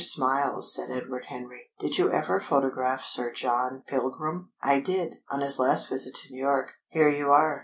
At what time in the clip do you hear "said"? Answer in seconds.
0.73-0.89